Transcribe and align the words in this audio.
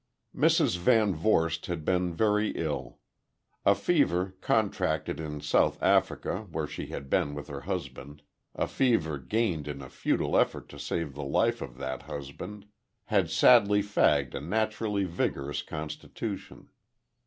Mrs. 0.35 0.79
VanVorst 0.79 1.67
had 1.67 1.85
been 1.85 2.11
very 2.11 2.49
ill. 2.57 2.97
A 3.63 3.75
fever, 3.75 4.33
contracted 4.41 5.19
in 5.19 5.41
South 5.41 5.77
Africa 5.83 6.47
where 6.49 6.65
she 6.65 6.87
had 6.87 7.07
been 7.07 7.35
with 7.35 7.49
her 7.49 7.61
husband 7.61 8.23
a 8.55 8.67
fever 8.67 9.19
gained 9.19 9.67
in 9.67 9.79
a 9.79 9.89
futile 9.89 10.39
effort 10.39 10.67
to 10.69 10.79
save 10.79 11.13
the 11.13 11.23
life 11.23 11.61
of 11.61 11.77
that 11.77 12.01
husband, 12.01 12.65
had 13.13 13.29
sadly 13.29 13.83
fagged 13.83 14.33
a 14.33 14.41
naturally 14.41 15.03
vigorous 15.03 15.61
constitution. 15.61 16.71